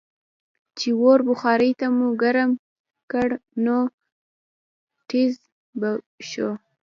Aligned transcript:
چې 0.77 0.89
اور 1.01 1.19
بخارۍ 1.27 1.71
ته 1.79 1.87
مو 1.97 2.07
ګرم 2.21 2.51
کړ 3.11 3.29
نو 3.65 3.77
ټیزززز 5.09 5.41
به 5.79 5.91
شو. 6.29 6.49